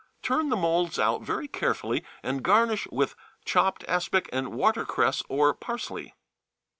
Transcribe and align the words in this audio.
Turn 0.23 0.49
the 0.49 0.55
moulds 0.55 0.97
out 0.97 1.21
very 1.21 1.47
carefully, 1.47 2.03
and 2.23 2.41
garnish 2.41 2.87
with 2.87 3.13
chopped 3.45 3.85
aspic 3.87 4.27
and 4.33 4.51
watercress 4.51 5.21
or 5.29 5.53
parsley. 5.53 6.15